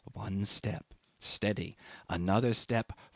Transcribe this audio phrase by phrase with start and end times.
[0.13, 0.83] One step.
[1.19, 1.75] Steady.
[2.09, 2.91] Another step.